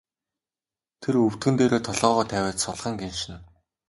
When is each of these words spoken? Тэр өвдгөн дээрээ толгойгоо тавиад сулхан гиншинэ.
Тэр 1.01 1.15
өвдгөн 1.25 1.55
дээрээ 1.57 1.81
толгойгоо 1.87 2.25
тавиад 2.31 2.57
сулхан 2.63 2.93
гиншинэ. 2.99 3.37